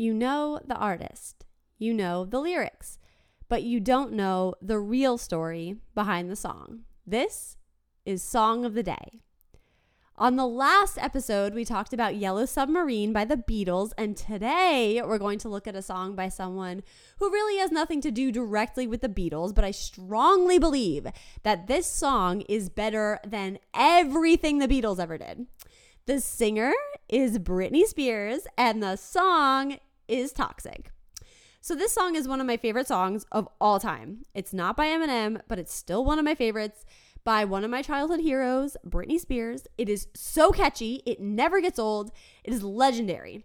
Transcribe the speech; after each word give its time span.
You 0.00 0.14
know 0.14 0.60
the 0.64 0.76
artist, 0.76 1.44
you 1.76 1.92
know 1.92 2.24
the 2.24 2.38
lyrics, 2.38 3.00
but 3.48 3.64
you 3.64 3.80
don't 3.80 4.12
know 4.12 4.54
the 4.62 4.78
real 4.78 5.18
story 5.18 5.78
behind 5.92 6.30
the 6.30 6.36
song. 6.36 6.82
This 7.04 7.56
is 8.06 8.22
Song 8.22 8.64
of 8.64 8.74
the 8.74 8.84
Day. 8.84 9.22
On 10.16 10.36
the 10.36 10.46
last 10.46 10.98
episode, 10.98 11.52
we 11.52 11.64
talked 11.64 11.92
about 11.92 12.14
Yellow 12.14 12.46
Submarine 12.46 13.12
by 13.12 13.24
the 13.24 13.36
Beatles, 13.36 13.90
and 13.98 14.16
today 14.16 15.02
we're 15.04 15.18
going 15.18 15.40
to 15.40 15.48
look 15.48 15.66
at 15.66 15.74
a 15.74 15.82
song 15.82 16.14
by 16.14 16.28
someone 16.28 16.84
who 17.18 17.28
really 17.32 17.58
has 17.58 17.72
nothing 17.72 18.00
to 18.02 18.12
do 18.12 18.30
directly 18.30 18.86
with 18.86 19.00
the 19.00 19.08
Beatles, 19.08 19.52
but 19.52 19.64
I 19.64 19.72
strongly 19.72 20.60
believe 20.60 21.08
that 21.42 21.66
this 21.66 21.88
song 21.88 22.42
is 22.42 22.68
better 22.68 23.18
than 23.26 23.58
everything 23.74 24.58
the 24.58 24.68
Beatles 24.68 25.00
ever 25.00 25.18
did. 25.18 25.48
The 26.06 26.20
singer 26.20 26.72
is 27.08 27.40
Britney 27.40 27.84
Spears, 27.84 28.46
and 28.56 28.80
the 28.80 28.94
song 28.94 29.78
is 30.08 30.32
Toxic. 30.32 30.90
So, 31.60 31.74
this 31.74 31.92
song 31.92 32.14
is 32.14 32.26
one 32.26 32.40
of 32.40 32.46
my 32.46 32.56
favorite 32.56 32.86
songs 32.86 33.26
of 33.30 33.48
all 33.60 33.78
time. 33.78 34.22
It's 34.34 34.54
not 34.54 34.76
by 34.76 34.86
Eminem, 34.86 35.40
but 35.48 35.58
it's 35.58 35.74
still 35.74 36.04
one 36.04 36.18
of 36.18 36.24
my 36.24 36.34
favorites 36.34 36.84
by 37.24 37.44
one 37.44 37.64
of 37.64 37.70
my 37.70 37.82
childhood 37.82 38.20
heroes, 38.20 38.76
Britney 38.86 39.20
Spears. 39.20 39.66
It 39.76 39.88
is 39.88 40.06
so 40.14 40.50
catchy, 40.50 41.02
it 41.04 41.20
never 41.20 41.60
gets 41.60 41.78
old, 41.78 42.10
it 42.42 42.54
is 42.54 42.62
legendary. 42.62 43.44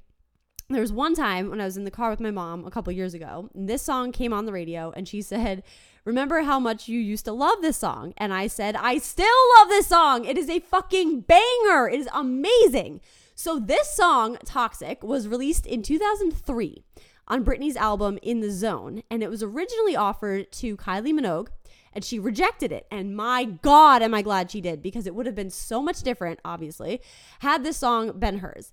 There 0.69 0.81
was 0.81 0.93
one 0.93 1.13
time 1.13 1.49
when 1.49 1.59
I 1.59 1.65
was 1.65 1.75
in 1.75 1.83
the 1.83 1.91
car 1.91 2.09
with 2.09 2.21
my 2.21 2.31
mom 2.31 2.65
a 2.65 2.71
couple 2.71 2.93
years 2.93 3.13
ago, 3.13 3.49
and 3.53 3.67
this 3.67 3.81
song 3.81 4.11
came 4.11 4.31
on 4.31 4.45
the 4.45 4.53
radio, 4.53 4.93
and 4.95 5.07
she 5.07 5.21
said, 5.21 5.63
Remember 6.05 6.41
how 6.41 6.59
much 6.59 6.87
you 6.87 6.99
used 6.99 7.25
to 7.25 7.31
love 7.31 7.61
this 7.61 7.77
song? 7.77 8.13
And 8.17 8.33
I 8.33 8.47
said, 8.47 8.75
I 8.75 8.97
still 8.97 9.27
love 9.57 9.69
this 9.69 9.87
song. 9.87 10.25
It 10.25 10.37
is 10.37 10.49
a 10.49 10.59
fucking 10.59 11.21
banger. 11.21 11.89
It 11.89 11.99
is 11.99 12.09
amazing. 12.13 13.01
So, 13.35 13.59
this 13.59 13.91
song, 13.91 14.37
Toxic, 14.45 15.01
was 15.03 15.27
released 15.27 15.65
in 15.65 15.81
2003 15.81 16.83
on 17.27 17.43
Britney's 17.43 17.75
album 17.75 18.19
In 18.21 18.41
the 18.41 18.51
Zone, 18.51 19.01
and 19.09 19.23
it 19.23 19.29
was 19.29 19.41
originally 19.41 19.95
offered 19.95 20.51
to 20.53 20.77
Kylie 20.77 21.13
Minogue, 21.13 21.47
and 21.93 22.05
she 22.05 22.19
rejected 22.19 22.71
it. 22.71 22.85
And 22.91 23.15
my 23.15 23.45
God, 23.45 24.03
am 24.03 24.13
I 24.13 24.21
glad 24.21 24.51
she 24.51 24.61
did, 24.61 24.83
because 24.83 25.07
it 25.07 25.15
would 25.15 25.25
have 25.25 25.33
been 25.33 25.49
so 25.49 25.81
much 25.81 26.03
different, 26.03 26.41
obviously, 26.45 27.01
had 27.39 27.63
this 27.63 27.77
song 27.77 28.19
been 28.19 28.39
hers. 28.39 28.71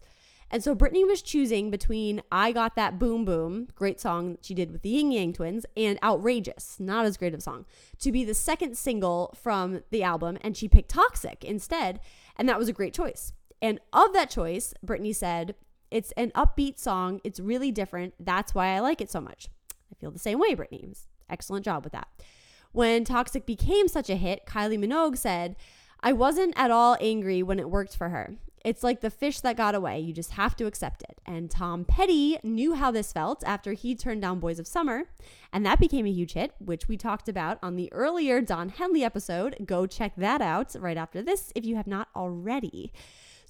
And 0.50 0.62
so 0.62 0.74
Britney 0.74 1.06
was 1.06 1.22
choosing 1.22 1.70
between 1.70 2.22
I 2.30 2.52
Got 2.52 2.76
That 2.76 2.98
Boom 2.98 3.24
Boom, 3.24 3.68
great 3.74 3.98
song 3.98 4.36
she 4.42 4.52
did 4.52 4.72
with 4.72 4.82
the 4.82 4.90
Ying 4.90 5.12
Yang 5.12 5.34
Twins, 5.34 5.66
and 5.74 5.98
Outrageous, 6.02 6.76
not 6.78 7.06
as 7.06 7.16
great 7.16 7.32
of 7.32 7.38
a 7.38 7.42
song, 7.42 7.64
to 8.00 8.12
be 8.12 8.24
the 8.24 8.34
second 8.34 8.76
single 8.76 9.34
from 9.40 9.84
the 9.90 10.02
album. 10.02 10.36
And 10.42 10.54
she 10.54 10.68
picked 10.68 10.90
Toxic 10.90 11.44
instead. 11.44 12.00
And 12.36 12.48
that 12.48 12.58
was 12.58 12.68
a 12.68 12.74
great 12.74 12.92
choice. 12.92 13.32
And 13.62 13.80
of 13.92 14.12
that 14.12 14.30
choice, 14.30 14.74
Britney 14.84 15.14
said, 15.14 15.54
It's 15.90 16.12
an 16.12 16.30
upbeat 16.32 16.78
song. 16.78 17.20
It's 17.24 17.40
really 17.40 17.70
different. 17.70 18.14
That's 18.18 18.54
why 18.54 18.68
I 18.68 18.80
like 18.80 19.00
it 19.00 19.10
so 19.10 19.20
much. 19.20 19.48
I 19.90 19.94
feel 20.00 20.10
the 20.10 20.18
same 20.18 20.38
way, 20.38 20.54
Britney. 20.54 20.96
Excellent 21.28 21.64
job 21.64 21.84
with 21.84 21.92
that. 21.92 22.08
When 22.72 23.04
Toxic 23.04 23.46
became 23.46 23.88
such 23.88 24.08
a 24.08 24.16
hit, 24.16 24.46
Kylie 24.46 24.78
Minogue 24.78 25.18
said, 25.18 25.56
I 26.02 26.12
wasn't 26.12 26.54
at 26.56 26.70
all 26.70 26.96
angry 27.00 27.42
when 27.42 27.58
it 27.58 27.68
worked 27.68 27.96
for 27.96 28.08
her. 28.10 28.36
It's 28.64 28.82
like 28.82 29.00
the 29.00 29.10
fish 29.10 29.40
that 29.40 29.56
got 29.56 29.74
away. 29.74 30.00
You 30.00 30.12
just 30.12 30.32
have 30.32 30.54
to 30.56 30.66
accept 30.66 31.02
it. 31.02 31.18
And 31.24 31.50
Tom 31.50 31.84
Petty 31.84 32.38
knew 32.42 32.74
how 32.74 32.90
this 32.90 33.12
felt 33.12 33.42
after 33.46 33.72
he 33.72 33.94
turned 33.94 34.20
down 34.20 34.38
Boys 34.38 34.58
of 34.58 34.66
Summer. 34.66 35.04
And 35.52 35.64
that 35.64 35.80
became 35.80 36.06
a 36.06 36.10
huge 36.10 36.34
hit, 36.34 36.52
which 36.58 36.86
we 36.86 36.96
talked 36.96 37.28
about 37.28 37.58
on 37.62 37.76
the 37.76 37.90
earlier 37.92 38.42
Don 38.42 38.68
Henley 38.68 39.02
episode. 39.02 39.56
Go 39.64 39.86
check 39.86 40.12
that 40.16 40.42
out 40.42 40.74
right 40.78 40.98
after 40.98 41.22
this 41.22 41.52
if 41.54 41.64
you 41.64 41.76
have 41.76 41.86
not 41.86 42.08
already. 42.14 42.92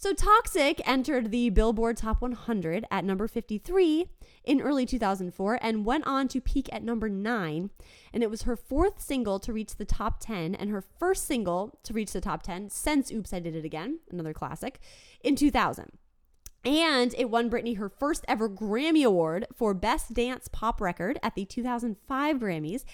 So, 0.03 0.15
Toxic 0.15 0.81
entered 0.89 1.31
the 1.31 1.51
Billboard 1.51 1.99
Top 1.99 2.23
100 2.23 2.87
at 2.91 3.05
number 3.05 3.29
53 3.29 4.07
in 4.45 4.63
early 4.63 4.87
2004 4.87 5.59
and 5.61 5.85
went 5.85 6.07
on 6.07 6.27
to 6.29 6.41
peak 6.41 6.71
at 6.73 6.83
number 6.83 7.11
9. 7.11 7.69
And 8.15 8.23
it 8.23 8.31
was 8.31 8.45
her 8.45 8.57
fourth 8.57 8.99
single 9.03 9.39
to 9.41 9.53
reach 9.53 9.77
the 9.77 9.85
top 9.85 10.19
10 10.19 10.55
and 10.55 10.71
her 10.71 10.81
first 10.81 11.27
single 11.27 11.79
to 11.83 11.93
reach 11.93 12.13
the 12.13 12.21
top 12.23 12.43
10 12.43 12.71
since 12.71 13.13
Oops, 13.13 13.31
I 13.31 13.41
Did 13.41 13.55
It 13.55 13.67
Again, 13.67 13.99
another 14.11 14.33
classic, 14.33 14.81
in 15.23 15.37
2000. 15.37 15.91
And 16.65 17.15
it 17.17 17.31
won 17.31 17.49
Britney 17.49 17.79
her 17.79 17.89
first 17.89 18.25
ever 18.29 18.49
Grammy 18.49 19.05
Award 19.05 19.47
for 19.55 19.73
Best 19.73 20.13
Dance 20.13 20.49
Pop 20.49 20.81
Record 20.81 21.19
at 21.23 21.35
the 21.35 21.47
2005 21.47 22.37
Grammys. 22.37 22.85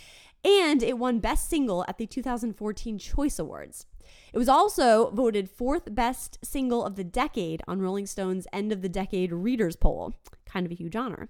And 0.44 0.82
it 0.82 0.98
won 0.98 1.18
Best 1.18 1.48
Single 1.48 1.84
at 1.88 1.98
the 1.98 2.06
2014 2.06 2.98
Choice 2.98 3.38
Awards. 3.38 3.86
It 4.32 4.38
was 4.38 4.48
also 4.48 5.10
voted 5.10 5.50
fourth 5.50 5.94
best 5.94 6.38
single 6.44 6.84
of 6.84 6.94
the 6.94 7.02
decade 7.02 7.62
on 7.66 7.80
Rolling 7.80 8.06
Stone's 8.06 8.46
End 8.52 8.70
of 8.70 8.82
the 8.82 8.88
Decade 8.88 9.32
Readers 9.32 9.74
Poll. 9.74 10.14
Kind 10.44 10.66
of 10.66 10.72
a 10.72 10.76
huge 10.76 10.94
honor. 10.94 11.28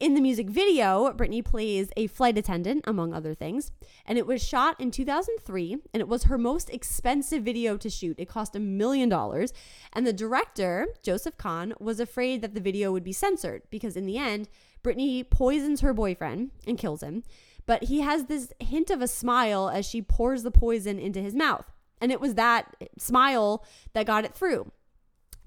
In 0.00 0.14
the 0.14 0.20
music 0.20 0.48
video, 0.48 1.12
Britney 1.12 1.44
plays 1.44 1.90
a 1.96 2.06
flight 2.06 2.38
attendant, 2.38 2.84
among 2.86 3.12
other 3.12 3.34
things, 3.34 3.72
and 4.06 4.16
it 4.16 4.28
was 4.28 4.40
shot 4.40 4.80
in 4.80 4.92
2003, 4.92 5.78
and 5.92 6.00
it 6.00 6.06
was 6.06 6.24
her 6.24 6.38
most 6.38 6.70
expensive 6.70 7.42
video 7.42 7.76
to 7.76 7.90
shoot. 7.90 8.20
It 8.20 8.28
cost 8.28 8.54
a 8.54 8.60
million 8.60 9.08
dollars, 9.08 9.52
and 9.92 10.06
the 10.06 10.12
director, 10.12 10.86
Joseph 11.02 11.36
Kahn, 11.36 11.74
was 11.80 11.98
afraid 11.98 12.42
that 12.42 12.54
the 12.54 12.60
video 12.60 12.92
would 12.92 13.02
be 13.02 13.12
censored 13.12 13.62
because, 13.70 13.96
in 13.96 14.06
the 14.06 14.18
end, 14.18 14.48
Britney 14.84 15.28
poisons 15.28 15.80
her 15.80 15.92
boyfriend 15.92 16.52
and 16.64 16.78
kills 16.78 17.02
him, 17.02 17.24
but 17.66 17.84
he 17.84 18.02
has 18.02 18.26
this 18.26 18.52
hint 18.60 18.90
of 18.90 19.02
a 19.02 19.08
smile 19.08 19.68
as 19.68 19.84
she 19.84 20.00
pours 20.00 20.44
the 20.44 20.52
poison 20.52 21.00
into 21.00 21.20
his 21.20 21.34
mouth. 21.34 21.72
And 22.00 22.12
it 22.12 22.20
was 22.20 22.34
that 22.34 22.76
smile 22.98 23.64
that 23.94 24.06
got 24.06 24.24
it 24.24 24.32
through. 24.32 24.70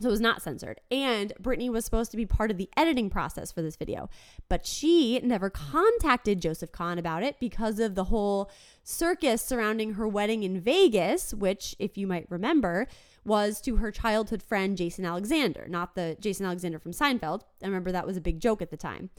So 0.02 0.08
it 0.08 0.12
was 0.12 0.22
not 0.22 0.42
censored. 0.42 0.82
And 0.90 1.32
Britney 1.42 1.70
was 1.70 1.86
supposed 1.86 2.12
to 2.12 2.18
be 2.18 2.26
part 2.26 2.50
of 2.50 2.58
the 2.58 2.70
editing 2.76 3.10
process 3.10 3.52
for 3.52 3.62
this 3.62 3.76
video, 3.76 4.10
but 4.50 4.66
she 4.66 5.20
never 5.20 5.50
contacted 5.50 6.42
Joseph 6.42 6.72
Kahn 6.72 6.98
about 6.98 7.22
it 7.22 7.40
because 7.40 7.80
of 7.80 7.94
the 7.94 8.06
whole 8.06 8.50
circus 8.84 9.44
surrounding 9.44 9.94
her 9.94 10.08
wedding 10.08 10.42
in 10.44 10.60
Vegas, 10.60 11.34
which, 11.34 11.76
if 11.78 11.98
you 11.98 12.08
might 12.08 12.26
remember, 12.30 12.88
was 13.24 13.62
to 13.62 13.76
her 13.76 13.92
childhood 13.92 14.42
friend 14.42 14.76
Jason 14.76 15.06
Alexander, 15.06 15.68
not 15.70 15.94
the 15.94 16.18
Jason 16.20 16.46
Alexander 16.48 16.80
from 16.80 16.92
Seinfeld. 16.92 17.42
I 17.62 17.68
remember 17.68 17.92
that 17.92 18.08
was 18.08 18.18
a 18.18 18.22
big 18.22 18.40
joke 18.40 18.62
at 18.62 18.72
the 18.72 18.78
time. 18.78 19.12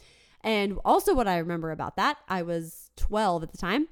And 0.43 0.79
also, 0.85 1.15
what 1.15 1.29
I 1.29 1.39
remember 1.39 1.71
about 1.71 1.95
that, 1.97 2.19
I 2.29 2.43
was 2.43 2.91
12 2.97 3.45
at 3.45 3.53
the 3.53 3.59
time, 3.59 3.87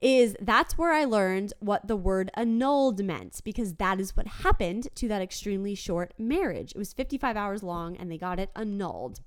is 0.00 0.34
that's 0.40 0.78
where 0.78 0.92
I 0.92 1.04
learned 1.04 1.52
what 1.60 1.86
the 1.86 1.96
word 1.96 2.30
annulled 2.34 3.04
meant 3.04 3.40
because 3.44 3.74
that 3.74 4.00
is 4.00 4.16
what 4.16 4.26
happened 4.26 4.88
to 4.94 5.08
that 5.08 5.22
extremely 5.22 5.74
short 5.74 6.14
marriage. 6.18 6.72
It 6.72 6.78
was 6.78 6.92
55 6.92 7.36
hours 7.36 7.62
long 7.62 7.96
and 7.96 8.10
they 8.10 8.18
got 8.18 8.40
it 8.40 8.50
annulled. 8.56 9.20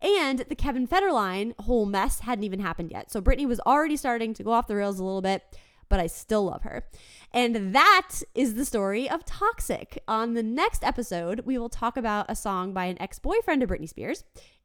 And 0.00 0.40
the 0.40 0.56
Kevin 0.56 0.86
Federline 0.86 1.54
whole 1.60 1.86
mess 1.86 2.20
hadn't 2.20 2.44
even 2.44 2.60
happened 2.60 2.90
yet. 2.90 3.10
So 3.10 3.20
Britney 3.20 3.46
was 3.46 3.60
already 3.60 3.96
starting 3.96 4.34
to 4.34 4.42
go 4.42 4.52
off 4.52 4.66
the 4.66 4.76
rails 4.76 4.98
a 4.98 5.04
little 5.04 5.22
bit, 5.22 5.56
but 5.88 6.00
I 6.00 6.08
still 6.08 6.46
love 6.46 6.62
her. 6.62 6.84
And 7.32 7.74
that 7.74 8.10
is 8.34 8.54
the 8.54 8.64
story 8.64 9.08
of 9.08 9.24
Toxic. 9.24 10.02
On 10.08 10.34
the 10.34 10.42
next 10.42 10.84
episode, 10.84 11.40
we 11.40 11.56
will 11.56 11.68
talk 11.68 11.96
about 11.96 12.26
a 12.28 12.34
song 12.34 12.72
by 12.72 12.86
an 12.86 13.00
ex 13.00 13.18
boyfriend 13.18 13.62
of 13.62 13.70
Britney 13.70 13.88
Spears. 13.88 14.24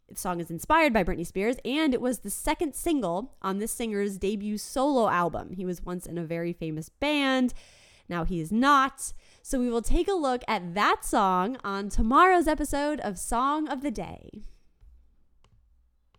The 0.10 0.16
song 0.16 0.40
is 0.40 0.50
inspired 0.50 0.94
by 0.94 1.04
Britney 1.04 1.28
Spears, 1.28 1.58
and 1.66 1.94
it 1.94 2.00
was 2.00 2.20
the 2.20 2.30
second 2.30 2.76
single 2.76 3.36
on 3.42 3.60
this 3.60 3.74
singer's 3.74 4.18
debut 4.18 4.58
solo 4.58 5.10
album. 5.10 5.52
He 5.52 5.66
was 5.66 5.84
once 5.84 6.06
in 6.06 6.18
a 6.18 6.24
very 6.24 6.54
famous 6.54 6.88
band. 6.88 7.54
Now 8.08 8.24
he 8.24 8.40
is 8.40 8.52
not. 8.52 9.12
So 9.42 9.60
we 9.60 9.70
will 9.70 9.82
take 9.82 10.08
a 10.08 10.14
look 10.14 10.44
at 10.48 10.74
that 10.76 11.04
song 11.04 11.58
on 11.64 11.90
tomorrow's 11.90 12.48
episode 12.48 13.02
of 13.02 13.20
Song 13.20 13.68
of 13.68 13.82
the 13.82 13.92
Day. 13.92 14.44